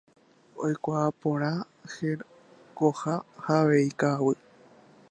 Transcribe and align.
Oikuaa 0.67 1.09
porã 1.25 1.51
hekoha 1.91 3.15
ha 3.45 3.61
avei 3.67 3.87
ka'aguy. 4.01 4.39